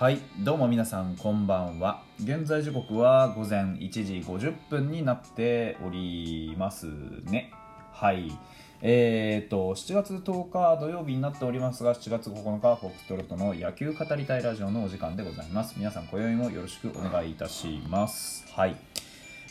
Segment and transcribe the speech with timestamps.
[0.00, 2.02] はいどうも皆さんこんばんは。
[2.24, 6.86] 現在時刻は午前1時50分になっております
[7.24, 7.52] ね。
[7.92, 8.32] はい。
[8.80, 15.74] えーと7月10日土曜日になっておりますが7月9日フォックストロットの野球語りたいラジオのお時間でございます。
[15.76, 18.50] 皆さん今宵もよろしくお願いいたします。
[18.54, 18.76] はい。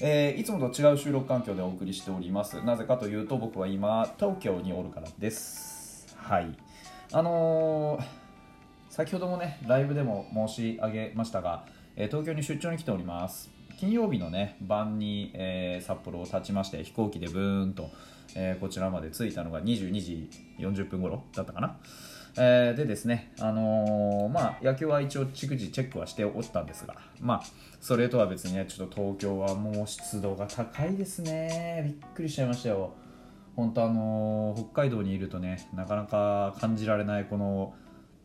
[0.01, 2.59] えーいつもと違う収録環境でお送りしております。
[2.63, 6.17] なぜかというと僕は今東京におるからです。
[6.17, 6.47] はい。
[7.11, 8.18] あのー
[8.99, 11.63] 先ほどもねライブでも申し上げましたが、
[11.95, 13.49] え東京に出張に来ております。
[13.77, 17.91] 金曜日のね晩に、えー札幌を立ちまして飛行機でブーンと、
[18.35, 21.77] えーこちらまで着いたのが22時40分頃だったかな、
[22.35, 27.43] えーでですね、あのまあ、野球は一応逐次チェックはしておったんですが、まあ、
[27.79, 31.83] それとは別にねちょっと東京はもう湿度が高いですね。
[31.85, 32.91] びっくりしちゃいましたよ。
[33.55, 37.73] 本当あの北海道にいるとねなかなか感じられないこの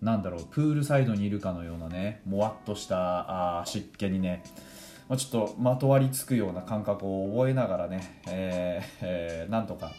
[0.05, 4.45] なんだろうプールサイドにいるかのようなねもわっとしたあ湿気にね、
[5.09, 9.91] まあ、ちょっとまとわりつくような感覚を覚えながらね、えーえーなんとか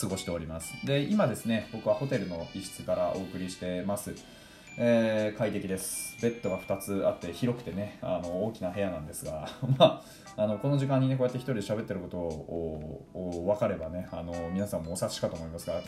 [0.00, 0.74] 過ごしております。
[0.86, 4.14] で今ですね僕はホテルの一室からお送りしてます
[4.76, 6.16] えー快適です。
[6.22, 10.02] ベッドが2つあって広くてねあの大きな部屋なんですが、 ま
[10.36, 15.80] あ、あのこの時間にねこうやって一人で喋ってることを分かればねあの皆さんもお察しかと思いますが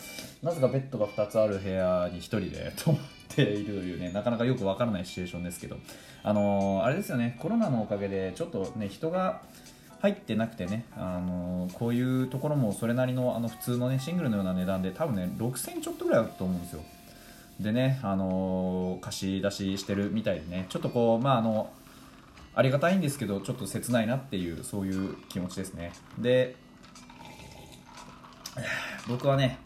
[0.43, 3.01] なぜかベッドが2つある部屋に1人で泊まっ
[3.35, 5.77] ているというねなかなかよく分からないシチュエーションですけど。
[6.23, 9.41] あのあれですよねコロナのおかげでちょっとね人が
[10.01, 16.81] 入ってなくてね、あのこういうところもそれなりのあの普通のねシングルのような値段で多分ね6000ちょっとぐらいだと思うんですよ。
[17.59, 21.71] でね、あの貸し出ししてるみたいでねちょっとこうまああの
[22.55, 25.93] ありがたいんですけどちょっと切ないなっていうそういう気持ちですね。
[26.17, 26.55] で
[29.07, 29.59] 僕はね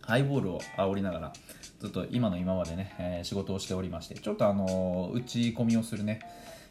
[0.00, 1.32] ハイボールを煽りながら
[1.80, 6.20] ずっと今の今までね、えー仕事をしておりましてちょっとあの打ち込みをするね、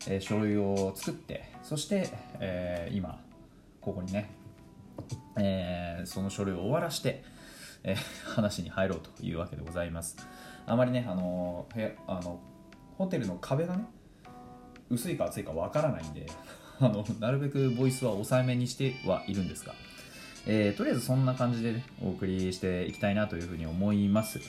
[0.08, 2.10] えー書類を作ってそして、
[2.40, 3.20] えー今
[3.82, 4.30] ここにね、
[5.38, 7.24] えその書類を終わらして、
[7.84, 10.18] え話に入ろうというわけでございます。
[10.68, 12.40] あまりねあの部屋あの
[12.98, 13.86] ホテルの壁がね
[14.90, 16.28] 薄いか厚いかわからないんで
[16.80, 19.74] あのなるべくボイスは抑えめにしてはいるんですが、
[20.46, 24.40] えーとりあえずそんな感じで、ね、お送りしていきたいなというふうに思います。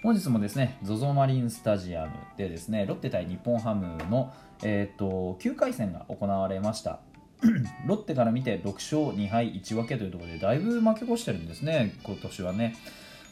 [0.00, 4.32] 本日もですね ZOZO マリンスタジアムでですねロッテ対日本ハムの、
[4.62, 7.00] えー、と9回戦が行われました。
[7.86, 12.76] ロッテから見て6勝2敗1分けというところでだいぶ負け越してるんですね今年はね。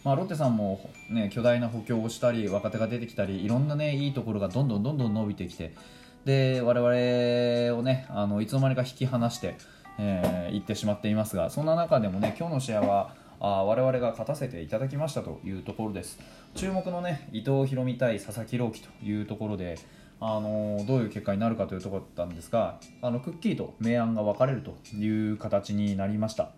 [0.05, 5.75] まあ、ロッテさんも、ね、巨大な補強をしたり若手が出てきたりいろんな、ね、いいところがどんどんどんどん伸びてきて
[6.25, 9.51] で我々を、ね、あのいつの間にか引き離してい、
[9.99, 16.19] えー、ってしまっていますがそんな中でも、ね、今日の試合はあ我々が勝たせていただきましたというところです。
[16.55, 19.79] 注目の、ね、伊藤大海対佐々木朗希というところで、
[20.21, 26.53] あのどういう結果になるかというところだったんですがあのくっきりと明暗が分かれるという形になりました。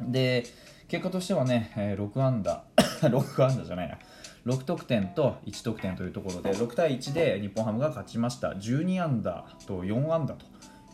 [0.00, 0.44] で
[0.88, 3.98] 結果としてはね、え6安打 6安打じゃないな。
[4.46, 8.50] 6得点と1得点というところで6対1で日本ハムが勝ちました。
[8.50, 10.46] 12安打と4安打と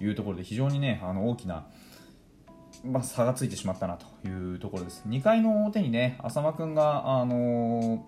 [0.02, 1.66] いうところで非常にねあの大きな、
[2.86, 5.02] まあ、差がついてしまったなというところです。
[5.08, 8.00] 2回の表にね浅間君が、あのー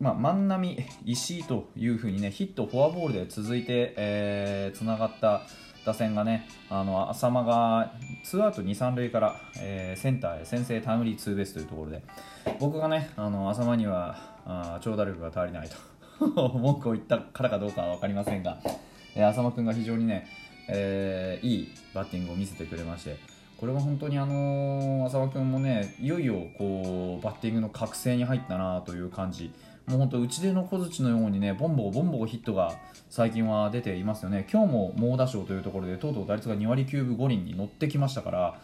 [0.00, 5.42] まあ、万波、石井というふうにねヒット、フォアボールで続いて、えー、つながった
[5.84, 7.92] 打線がねあの浅間が
[8.24, 12.02] ツーアウト2、3塁から、えーセンターへ先制タイムリーツーベースというところで
[12.58, 18.58] 僕がねあの浅間にはあ長打力が足りないと文句を言ったからかどうかは分かりませんが、
[19.14, 20.28] えー浅間君が非常にね、
[20.68, 23.16] えーいいバッティングを見せてくれまして
[23.56, 29.52] これは本当にあのー浅く君もねいよいよこうバッティングの覚醒に入ったなという感じ。
[29.86, 32.74] もう本当打ち出の小槌のようにねボンボコボンボコヒットが
[33.08, 34.46] 最近は出ていますよね。
[34.50, 38.60] 今日も猛打賞というところでとうとう打率が2割9分5厘に乗ってきましたから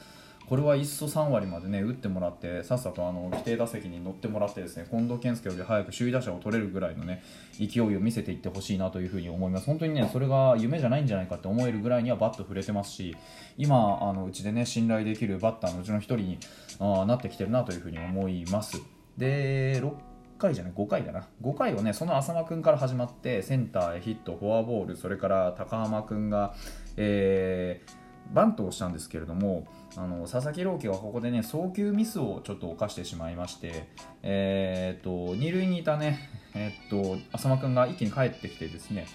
[0.49, 7.23] これは1走3割までね打ってもらってさっさとあの規定打席に乗ってもらってですね近藤健介より早く首位打者を取れるぐらいのね
[7.59, 9.67] 勢いを見せていってほしいなというふうに思います。
[9.67, 13.17] 本当にねそれが夢じゃないんじゃないかって思えるぐらいにはバット触れてますし
[13.59, 16.39] 今あのうちでね信頼できるバッターのうちの1人に
[16.79, 18.81] あなってきてるなというふうに思います。
[19.19, 19.93] で6
[20.39, 21.27] 回じゃない？5回だな。
[21.43, 26.55] 5回をねその浅間君から始まってセンターへヒットフォアボールそれから高浜君が、
[26.97, 33.89] えーバントをしたんですけれどもあの佐々木朗希がここでね送球ミスをちょっと犯してしまいまして、
[34.23, 39.07] えー、と二塁にいたね、えー、と浅間君が一気に帰ってきてですね、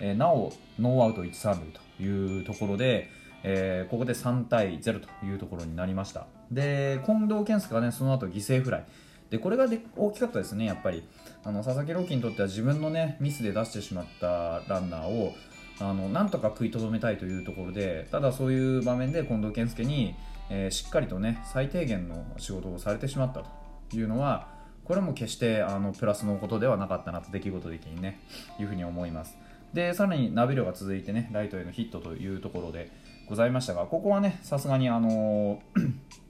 [0.00, 3.10] えーなおノーアウト1、3塁というところで、
[3.42, 6.26] えーここで3対0というところになりました。
[6.52, 8.84] で近藤健介がねその後犠牲フライ。
[9.30, 11.06] でこれがで大きかったですね、やっぱり。
[11.44, 15.34] あの佐々木朗希にとっては自分の、ね、ミスで出してしまったランナーを
[15.80, 20.14] あのなんとか食いとどめたいというところでただそういう場面で近藤健介に、
[20.50, 23.44] えー、しっかりと、ね、最低限の仕事をされてしまった
[23.90, 24.48] というのは
[24.84, 28.20] これも決してあのプラスのことではなかったなと出来事的にね
[28.58, 29.36] いうふうに思います。
[29.74, 32.90] でさらにナビルが続いてねライトへのヒットというところで
[33.28, 36.27] ございましたがここはねさすがにあのー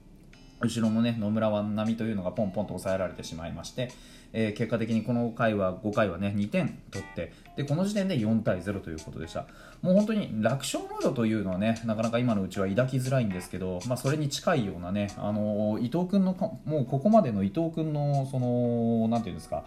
[0.61, 3.91] 後ろもね野村は波というのがポンポンと抑えられてしまいまして、
[4.33, 9.45] えー、結果的にこの回は5回はね2点取ってでこの時点で4対0ということでした。
[9.81, 16.33] もう本当に楽勝ムードというのはねなかなか今のうちは抱きづらいんですけど、まあ、それに近いようなね、あのー、伊藤君の
[16.65, 19.63] もうここまでの伊藤君のそのなんていうんですか、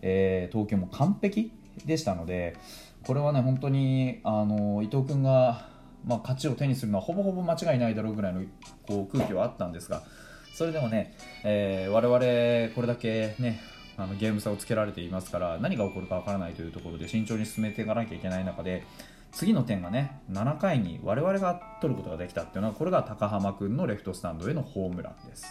[0.00, 1.52] えー、投球も完璧
[1.84, 2.56] でしたので
[3.04, 5.72] これはね本当に、あの、伊藤君が
[6.04, 8.42] まあ、勝ちを手にするのはほぼほぼ間違いないだろうぐらいの
[8.86, 10.02] こう空気はあったんですが
[10.52, 11.14] それでもね、
[11.44, 13.60] えー、我々これだけね
[13.96, 18.84] あのゲーム差をつけられていますから何が起こるかわからないというところで慎重に進めていかなきゃいけない中で
[19.32, 25.46] 次の点がね7回に我々が取ることができたっていうのはこれが高浜君のレフトスタンドへのホームランです。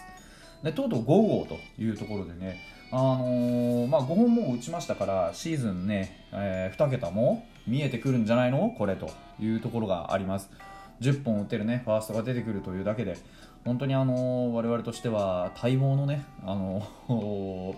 [0.64, 2.60] でとうとう5号というところでね、
[2.92, 8.70] あのー、まあ、5本も打ちましたからシーズンね、えー、2桁も見えてくるんじゃないの？
[8.78, 9.10] これと
[9.40, 10.52] いうところがあります。
[11.00, 13.18] 10本打てるねファーストが出てくるというだけで。
[13.66, 16.86] 本当にあの我々としては待望のねあの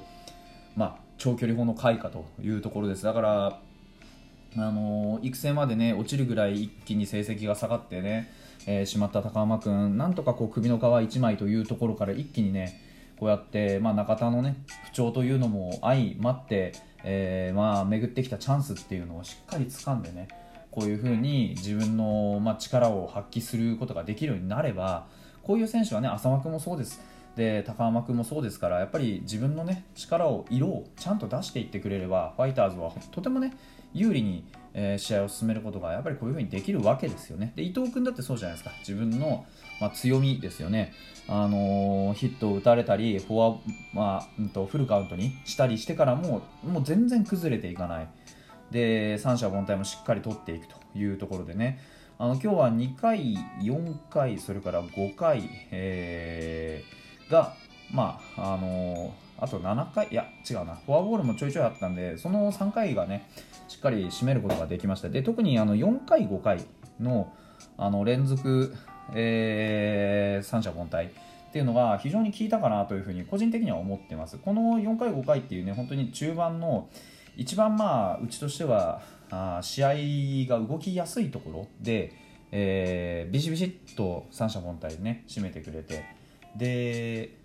[0.76, 3.04] まあ、長距離砲の開花というところです。
[3.04, 3.60] だから
[4.58, 8.32] あの育成までね落ちるぐらい一気に成績が下がってね、
[8.66, 12.80] えー、しまった高浜君なんとかこう首の皮1枚というところから一気にね
[13.20, 20.28] こうやって、まあ、中田のね不調というのも相まって、えー、まあ巡ってきたチャンスっていうのをしっかり掴んでね
[20.72, 25.06] こういうふうに自分の、まあ、力を発揮することができるようになれば
[25.44, 27.02] こういう選手はね浅間君もそうです。
[27.36, 33.58] で高浜君もそうですからやっぱり自分のね力を色をちゃんと出していってくれればファイターズはとてもね
[33.94, 37.54] 有利に、えー、試合を進めることがやっぱりこういうふうにできるわけですよね。
[37.56, 38.76] で伊藤君だってそうじゃないですか。
[38.80, 39.46] 自分の、
[39.82, 40.94] まあ、強みですよね。
[41.28, 43.60] あのー、ヒットを打たれたりフォア、
[43.94, 48.08] まあうんと、フルカウントにしたりしてからももう全然崩れていかない。
[48.72, 51.80] で三者凡退もしっかり取っていくというところでね。
[52.24, 55.42] あの今日は2回、4回、それから5回、
[55.72, 57.54] えー、が、
[57.92, 63.30] まああのー、あと7回、いや、違うな、フォアボールもちょいちょいあったんで、その3回がね、
[63.68, 65.10] しっかり締めることができました。
[65.10, 66.64] で特にあの4回、5回
[66.98, 67.30] の
[67.78, 68.74] あの連続、
[69.14, 71.12] えー、三者凡退っ
[71.52, 74.38] ていうのが非常に効いたかなというふうに個人的には思ってます。
[74.38, 76.88] この4回、5回っていうね、本当に中盤の
[77.36, 79.02] 一番まあうちとしては
[79.34, 79.94] あ試合
[80.48, 82.14] が動きやすいところで、
[82.52, 86.06] えー、ビシビシッと三者凡退でね締めてくれて
[86.56, 87.38] で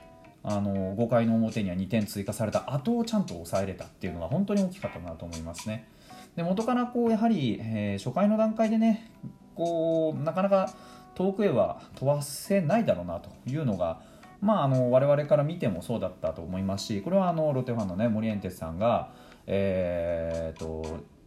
[0.42, 5.88] あの5回の表には2点追加された後をちゃんと抑えれたっていうのが本当に大きかったなと思いますね。
[6.36, 9.10] で元からこうやはり、えー、初回の段階でね
[9.54, 10.72] こうなかなか
[11.14, 14.00] 遠くへは飛ばせないだろうなというのが、
[14.40, 19.10] まあ、あの我々から見てもそうだったと思いますしこれはあのロッテファンの、ね、森エンテスさんが、
[19.46, 21.17] えーと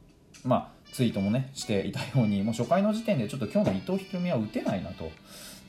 [0.44, 5.12] まあ、ツイートもねしていたようにもう初回の時点でちょっと今日の伊藤大海は打てないなと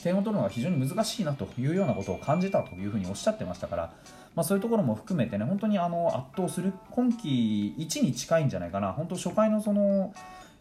[0.03, 3.93] 点を取るのが非常に難しいなというようなことを感じたというふうにおっしゃってましたから、
[4.35, 10.13] まあ、そういうところも含めてね本当にあの圧倒する今季1に近いんじゃないかな本当初回のその、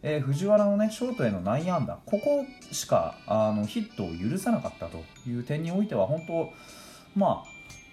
[0.02, 6.52] えー、藤原のねショートへの内野安打ここしかあのヒットを許さなかったという点においては本当
[7.16, 7.44] ま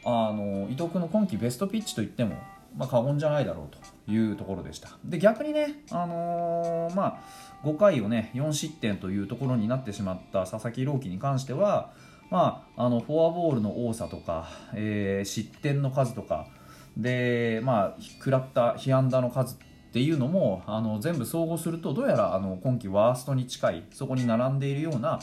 [0.06, 2.36] ああの伊藤君の今季ベストピッチといっても
[2.80, 3.76] まあ、過言じゃないだろう
[4.08, 4.90] というところでした。
[5.04, 7.20] で逆にね、あのー、ま
[7.62, 11.92] あ、5回をね4失点というところになってしまった佐々木朗希に関しては、
[12.32, 16.48] まあ、あのフォアボールの多さとか、えー、失点の数とか
[16.96, 19.58] で、まあ、食らった被安打の数っ
[19.92, 25.20] ていうのもあの全部総合するとどうやらあの今季ワーストに近いそこに並んでいるような、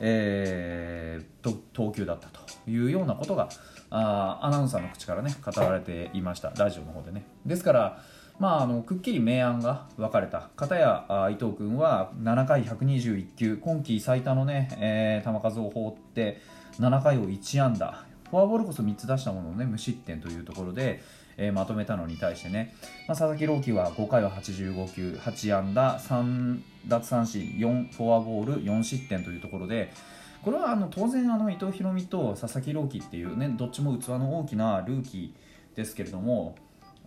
[0.00, 3.48] えー、投球だったというようなことが
[3.90, 6.50] あアナウンサーの口からね語られていました。
[6.50, 7.26] ラジオの方でね。
[7.46, 8.02] ですから
[8.38, 16.40] まあ、あのくっきり明暗が分かれた片や伊藤君は7回121球今季最多の、ねえー、球数を放って
[16.80, 21.02] 7回を1安打フォアボールこそ3つ出したものを、ね、無失点というところで、
[21.36, 22.74] えー、まとめたのに対してね、
[23.06, 26.58] まあ、佐々木朗希は5回は85球8安打3
[26.88, 29.92] 奪三振4フォアボール4失点というところで、
[30.42, 36.56] これはあの当然あの伊藤大海と佐々木朗希っていうねどっちも器の大きなルーキーですけれども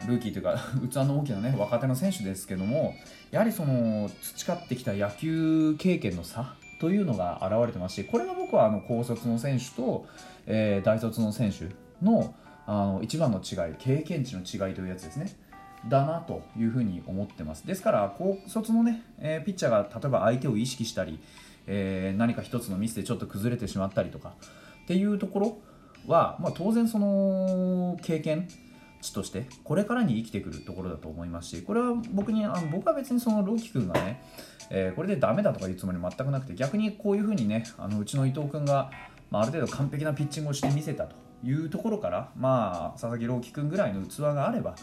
[0.08, 2.94] ルーキーというか 器の大きなね若手の選手ですけども
[3.32, 10.05] やはりその培ってきた野球経験の差というのが現れてますしこれが僕はあの高卒の選手と、
[10.46, 11.70] えー、大卒の選手
[12.03, 12.34] の
[12.67, 15.32] あの一番の違い経験値の違いというやつですね。
[15.88, 17.67] だなというふうに思ってます。
[17.67, 21.20] ですから高卒のね、えー、ピッチャーが例えば相手を意識したり、
[21.67, 24.34] えー、何か一つのミスでちょっと崩れてしまったりとか
[24.84, 25.58] っていうところ
[26.08, 28.48] は、まあ、当然その経験
[29.05, 34.21] 値としてこれからに生きてくるところだと思いますしこれは僕にあの僕は別にその朗希君がね、
[34.69, 38.91] えー、これでダメだとかいうつもり全くなくて逆にこういうふうにねあのうちの伊藤君が、
[39.31, 44.75] まあ、ある程度完璧なピッチングをしてみせたというところからまあ佐々木朗希君ぐらいの器があれば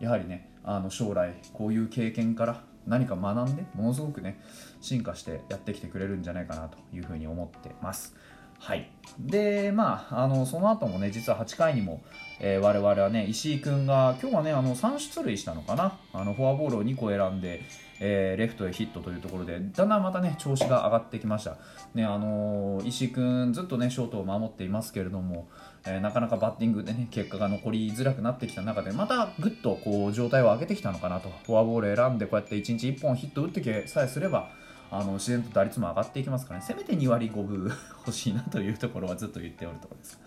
[0.00, 4.40] やはりねあの将来こういう経験から何か学んでものすごくね
[4.80, 8.16] 進化してやってきてくれるんじゃないかなというふうに思ってます。
[8.58, 12.02] はい、でまああのその後もね実は8回にも、
[12.40, 15.98] えー、我々はね石井君が今日はねあの3出塁したのかな。
[16.12, 17.62] あのフォアボールを2個選んで、
[18.00, 21.56] えー、レフトへヒットというところでだんだんまたね調子が上がってきました、
[21.94, 25.48] ねあのー、石井君ずっとねショートを守っていますけれども
[25.86, 31.30] えー、なかなかバッティングでね結果が残りづらくなってきた中でまたぐっとこう状態を上げてきたのかなと。
[31.46, 34.50] フォアボール選んでこうやって1日1本ヒット打ってきさえすれば
[34.90, 37.72] あの自然と打率も上がっていきますからねせめて2割5分
[38.06, 40.18] 欲しいなというところはずっと言っておるところです。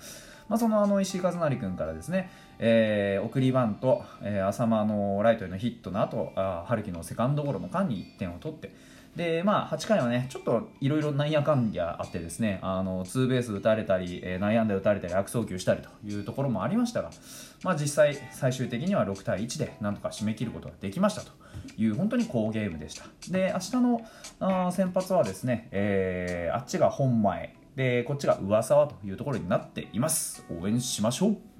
[0.49, 8.73] まあ、そのあの石井和成君からですね、えー、送りバント、えー、浅間のライトへのヒットの後あ春樹のセカンドゴロの間に1点を取って
[9.15, 17.11] でまあ、8回はねちょっといろいろなんやかんやあってですねあのツーベース打たれたり、えー、内野安打打たれたり悪送球したりというところもありましたが、
[17.63, 21.31] まあ、実際最終的には6対1でなんとか締め切ることができましたと
[21.77, 23.03] いう本当に好ゲームでした。
[23.29, 24.01] で明日の
[24.39, 30.45] あ先発はですね、えー、あっちが本前でこっちが上沢というところになっています。
[30.49, 31.50] 応援しましょう。